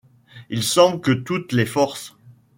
[0.49, 2.15] Il semble que toutes les forces